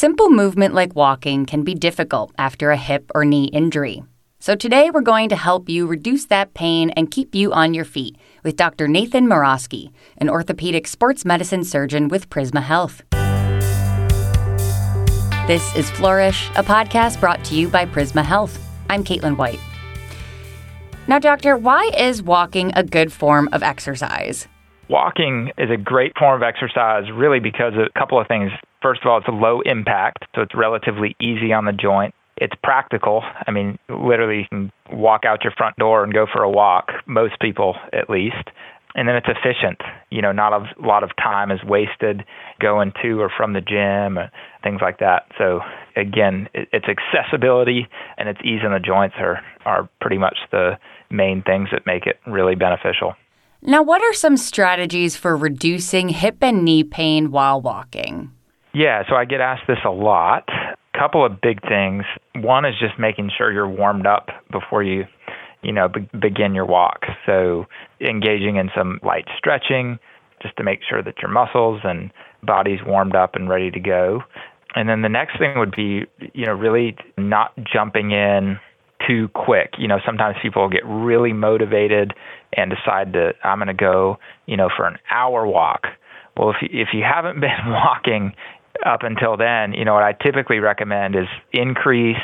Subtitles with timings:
[0.00, 4.04] Simple movement like walking can be difficult after a hip or knee injury.
[4.38, 7.84] So today we're going to help you reduce that pain and keep you on your
[7.84, 8.14] feet
[8.44, 8.86] with Dr.
[8.86, 13.02] Nathan Morosky, an orthopedic sports medicine surgeon with Prisma Health.
[15.48, 18.56] This is Flourish, a podcast brought to you by Prisma Health.
[18.88, 19.58] I'm Caitlin White.
[21.08, 24.46] Now, doctor, why is walking a good form of exercise?
[24.88, 28.52] Walking is a great form of exercise really because of a couple of things.
[28.80, 32.54] First of all, it's a low impact, so it's relatively easy on the joint it's
[32.62, 33.22] practical.
[33.46, 36.90] I mean, literally, you can walk out your front door and go for a walk,
[37.06, 38.36] most people at least.
[38.94, 39.80] And then it's efficient.
[40.10, 42.24] You know, not a lot of time is wasted
[42.60, 44.30] going to or from the gym, or
[44.62, 45.26] things like that.
[45.36, 45.60] So,
[45.94, 50.78] again, it's accessibility and its ease in the joints are, are pretty much the
[51.10, 53.14] main things that make it really beneficial.
[53.60, 58.32] Now, what are some strategies for reducing hip and knee pain while walking?
[58.74, 62.04] Yeah, so I get asked this a lot A couple of big things.
[62.36, 65.04] One is just making sure you're warmed up before you,
[65.62, 67.04] you know, be- begin your walk.
[67.26, 67.66] So
[68.00, 69.98] engaging in some light stretching
[70.42, 72.10] just to make sure that your muscles and
[72.42, 74.22] body's warmed up and ready to go.
[74.74, 78.58] And then the next thing would be, you know, really not jumping in
[79.06, 79.72] too quick.
[79.78, 82.12] You know, sometimes people get really motivated
[82.52, 85.86] and decide to I'm going to go, you know, for an hour walk.
[86.36, 88.32] Well, if you, if you haven't been walking
[88.84, 92.16] up until then, you know, what I typically recommend is increase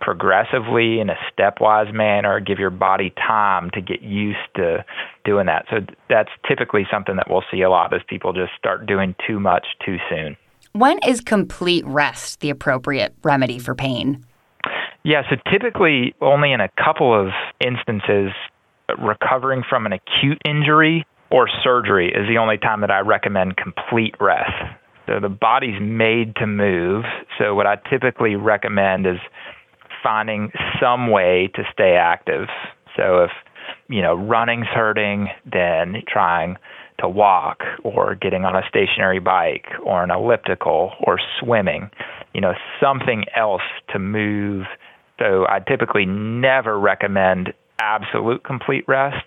[0.00, 4.84] progressively in a stepwise manner, give your body time to get used to
[5.24, 5.64] doing that.
[5.70, 9.40] So that's typically something that we'll see a lot is people just start doing too
[9.40, 10.36] much too soon.
[10.72, 14.24] When is complete rest the appropriate remedy for pain?
[15.02, 18.32] Yeah, so typically only in a couple of instances
[18.98, 24.14] recovering from an acute injury or surgery is the only time that I recommend complete
[24.20, 24.52] rest.
[25.06, 27.04] So the body's made to move.
[27.38, 29.18] So what I typically recommend is
[30.02, 32.48] finding some way to stay active.
[32.96, 33.30] So if
[33.88, 36.56] you know running's hurting, then trying
[36.98, 41.90] to walk or getting on a stationary bike or an elliptical or swimming,
[42.32, 44.64] you know, something else to move.
[45.18, 49.24] So I typically never recommend absolute complete rest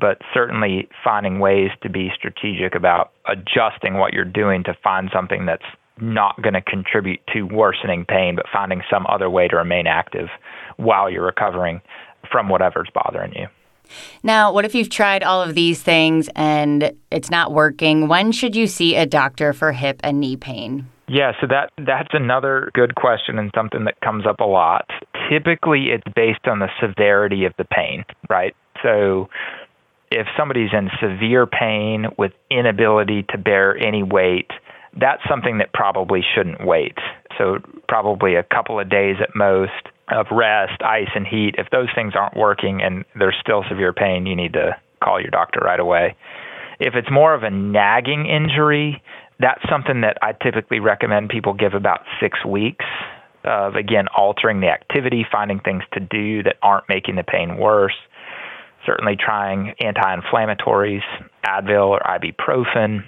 [0.00, 5.46] but certainly finding ways to be strategic about adjusting what you're doing to find something
[5.46, 5.64] that's
[6.00, 10.28] not going to contribute to worsening pain, but finding some other way to remain active
[10.76, 11.80] while you're recovering
[12.30, 13.46] from whatever's bothering you.
[14.22, 18.08] Now, what if you've tried all of these things and it's not working?
[18.08, 20.88] When should you see a doctor for hip and knee pain?
[21.08, 24.90] Yeah, so that that's another good question and something that comes up a lot.
[25.30, 28.56] Typically it's based on the severity of the pain, right?
[28.82, 29.28] So
[30.10, 34.50] if somebody's in severe pain with inability to bear any weight,
[34.98, 36.96] that's something that probably shouldn't wait.
[37.38, 37.58] So,
[37.88, 39.72] probably a couple of days at most
[40.08, 41.56] of rest, ice, and heat.
[41.58, 45.30] If those things aren't working and there's still severe pain, you need to call your
[45.30, 46.16] doctor right away.
[46.78, 49.02] If it's more of a nagging injury,
[49.40, 52.84] that's something that I typically recommend people give about six weeks
[53.44, 57.96] of, again, altering the activity, finding things to do that aren't making the pain worse
[58.86, 61.02] certainly trying anti inflammatories,
[61.44, 63.04] Advil or ibuprofen,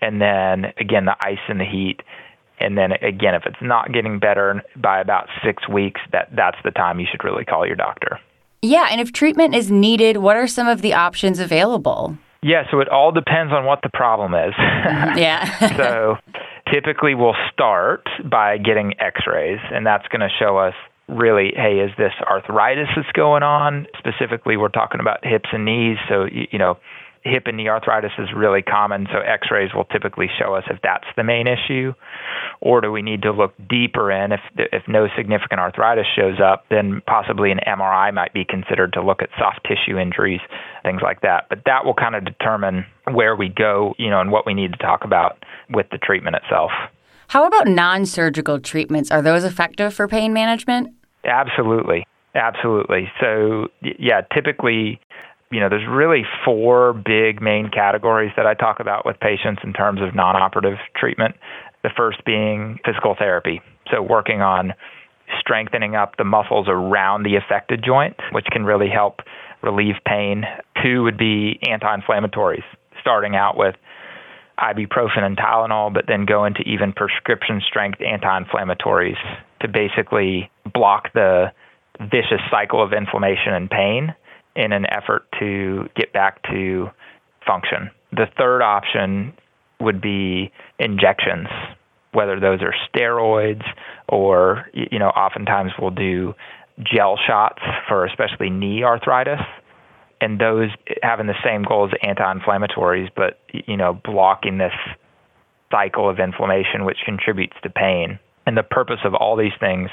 [0.00, 2.00] and then again, the ice and the heat.
[2.60, 6.70] And then again, if it's not getting better by about six weeks, that, that's the
[6.70, 8.20] time you should really call your doctor.
[8.60, 12.16] Yeah, and if treatment is needed, what are some of the options available?
[12.42, 14.54] Yeah, so it all depends on what the problem is.
[14.54, 15.18] Mm-hmm.
[15.18, 15.76] yeah.
[15.76, 16.16] so
[16.72, 20.74] typically we'll start by getting x rays, and that's going to show us
[21.12, 23.86] really, hey, is this arthritis that's going on?
[23.98, 25.98] Specifically, we're talking about hips and knees.
[26.08, 26.78] So, you know,
[27.24, 29.06] hip and knee arthritis is really common.
[29.12, 31.92] So, x rays will typically show us if that's the main issue.
[32.60, 34.32] Or do we need to look deeper in?
[34.32, 39.02] If, if no significant arthritis shows up, then possibly an MRI might be considered to
[39.02, 40.40] look at soft tissue injuries,
[40.82, 41.46] things like that.
[41.48, 44.72] But that will kind of determine where we go, you know, and what we need
[44.72, 46.70] to talk about with the treatment itself.
[47.28, 49.10] How about non surgical treatments?
[49.10, 50.94] Are those effective for pain management?
[51.24, 52.06] Absolutely.
[52.34, 53.12] Absolutely.
[53.20, 55.00] So, yeah, typically,
[55.50, 59.72] you know, there's really four big main categories that I talk about with patients in
[59.72, 61.34] terms of non operative treatment.
[61.82, 63.60] The first being physical therapy.
[63.90, 64.72] So, working on
[65.38, 69.20] strengthening up the muscles around the affected joint, which can really help
[69.62, 70.44] relieve pain.
[70.82, 72.64] Two would be anti inflammatories,
[73.00, 73.74] starting out with
[74.58, 79.16] ibuprofen and Tylenol, but then go into even prescription strength anti inflammatories
[79.60, 81.52] to basically block the
[82.00, 84.14] vicious cycle of inflammation and pain
[84.56, 86.90] in an effort to get back to
[87.46, 87.90] function.
[88.12, 89.32] The third option
[89.80, 91.48] would be injections.
[92.12, 93.64] whether those are steroids
[94.08, 96.34] or, you know, oftentimes we'll do
[96.82, 99.40] gel shots for especially knee arthritis.
[100.20, 100.68] And those
[101.02, 104.72] having the same goal as anti-inflammatories, but you know, blocking this
[105.70, 108.18] cycle of inflammation, which contributes to pain.
[108.46, 109.90] And the purpose of all these things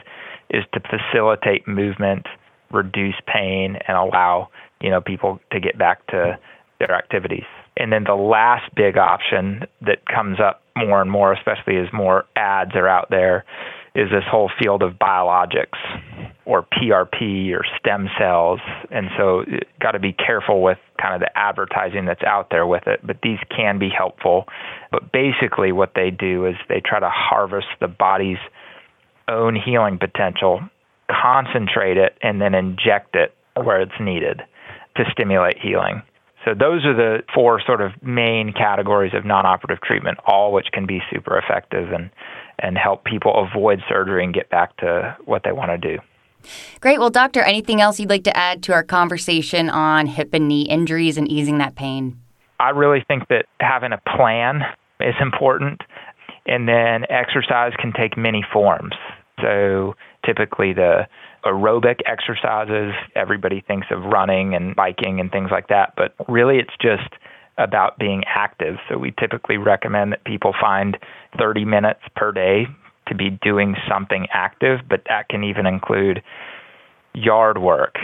[0.50, 2.26] is to facilitate movement,
[2.72, 4.50] reduce pain, and allow
[4.82, 6.38] you know people to get back to
[6.80, 7.46] their activities.
[7.78, 12.26] And then the last big option that comes up more and more, especially as more
[12.36, 13.46] ads are out there,
[13.96, 15.80] is this whole field of biologics
[16.46, 18.60] or PRP or stem cells.
[18.92, 22.68] And so uh, got to be careful with kind of the advertising that's out there
[22.68, 24.46] with it, but these can be helpful.
[24.92, 28.38] But basically what they do is they try to harvest the body's
[29.30, 30.62] own healing potential,
[31.10, 34.42] concentrate it and then inject it where it's needed
[34.96, 36.02] to stimulate healing.
[36.46, 40.86] So those are the four sort of main categories of non-operative treatment, all which can
[40.86, 42.10] be super effective and
[42.62, 46.02] and help people avoid surgery and get back to what they want to do.
[46.82, 47.00] Great.
[47.00, 50.64] Well, doctor, anything else you'd like to add to our conversation on hip and knee
[50.64, 52.20] injuries and easing that pain?
[52.60, 54.62] I really think that having a plan
[55.00, 55.82] is important,
[56.46, 58.94] and then exercise can take many forms.
[59.42, 59.96] So
[60.26, 61.08] typically the
[61.46, 66.74] aerobic exercises, everybody thinks of running and biking and things like that, but really it's
[66.82, 67.14] just
[67.58, 68.76] about being active.
[68.88, 70.98] So we typically recommend that people find
[71.38, 72.68] 30 minutes per day
[73.08, 76.22] to be doing something active, but that can even include
[77.14, 77.96] yard work,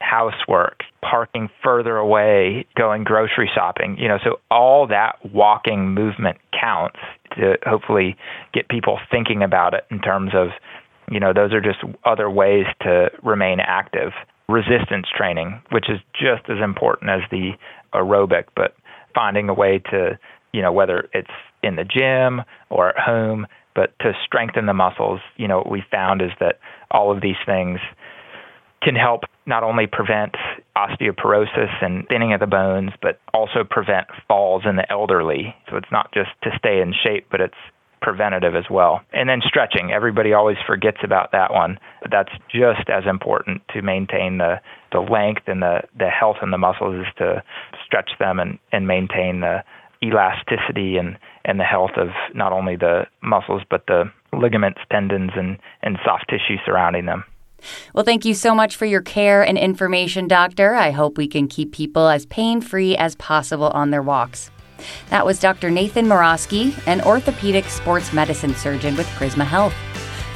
[0.00, 3.96] housework, parking further away, going grocery shopping.
[3.98, 6.98] You know, so all that walking movement counts
[7.34, 8.16] to hopefully
[8.52, 10.48] get people thinking about it in terms of,
[11.10, 14.12] you know, those are just other ways to remain active.
[14.48, 17.52] Resistance training, which is just as important as the
[17.94, 18.76] aerobic, but
[19.14, 20.18] finding a way to,
[20.52, 21.30] you know, whether it's
[21.62, 25.82] in the gym or at home, but to strengthen the muscles, you know, what we
[25.90, 26.58] found is that
[26.90, 27.80] all of these things
[28.82, 30.36] can help not only prevent
[30.76, 35.54] osteoporosis and thinning of the bones, but also prevent falls in the elderly.
[35.70, 37.54] So it's not just to stay in shape, but it's
[38.04, 39.00] preventative as well.
[39.12, 39.90] And then stretching.
[39.90, 41.78] Everybody always forgets about that one.
[42.02, 44.60] But that's just as important to maintain the,
[44.92, 47.42] the length and the, the health in the muscles is to
[47.86, 49.64] stretch them and, and maintain the
[50.02, 51.16] elasticity and,
[51.46, 54.04] and the health of not only the muscles but the
[54.38, 57.24] ligaments, tendons and, and soft tissue surrounding them.
[57.94, 60.74] Well, thank you so much for your care and information, Doctor.
[60.74, 64.50] I hope we can keep people as pain free as possible on their walks.
[65.10, 65.70] That was Dr.
[65.70, 69.74] Nathan Morosky, an orthopedic sports medicine surgeon with Prisma Health.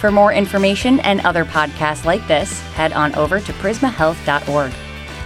[0.00, 4.72] For more information and other podcasts like this, head on over to prismahealth.org.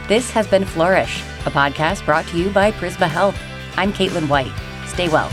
[0.08, 3.38] This has been Flourish, a podcast brought to you by Prisma Health.
[3.76, 4.52] I'm Caitlin White.
[4.86, 5.30] Stay well.